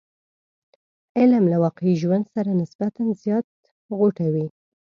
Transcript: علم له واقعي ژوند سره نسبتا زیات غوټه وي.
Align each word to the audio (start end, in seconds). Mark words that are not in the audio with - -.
علم 1.17 1.43
له 1.51 1.57
واقعي 1.65 1.93
ژوند 2.01 2.25
سره 2.35 2.51
نسبتا 2.61 3.03
زیات 3.21 3.47
غوټه 3.97 4.27
وي. 4.33 4.47